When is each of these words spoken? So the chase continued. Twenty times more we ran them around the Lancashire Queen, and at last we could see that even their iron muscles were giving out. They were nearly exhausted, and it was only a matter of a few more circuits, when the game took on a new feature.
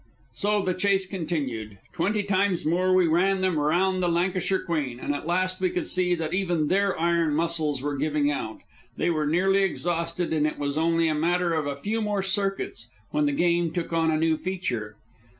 So 0.33 0.63
the 0.63 0.73
chase 0.73 1.05
continued. 1.05 1.77
Twenty 1.93 2.23
times 2.23 2.65
more 2.65 2.91
we 2.95 3.05
ran 3.05 3.41
them 3.41 3.59
around 3.59 3.99
the 3.99 4.07
Lancashire 4.09 4.63
Queen, 4.63 4.99
and 4.99 5.13
at 5.13 5.27
last 5.27 5.61
we 5.61 5.69
could 5.69 5.85
see 5.85 6.15
that 6.15 6.33
even 6.33 6.69
their 6.69 6.99
iron 6.99 7.35
muscles 7.35 7.83
were 7.83 7.95
giving 7.95 8.31
out. 8.31 8.61
They 8.97 9.11
were 9.11 9.27
nearly 9.27 9.61
exhausted, 9.61 10.33
and 10.33 10.47
it 10.47 10.57
was 10.57 10.75
only 10.75 11.07
a 11.07 11.13
matter 11.13 11.53
of 11.53 11.67
a 11.67 11.75
few 11.75 12.01
more 12.01 12.23
circuits, 12.23 12.89
when 13.11 13.27
the 13.27 13.31
game 13.31 13.71
took 13.73 13.93
on 13.93 14.09
a 14.09 14.17
new 14.17 14.37
feature. 14.37 14.95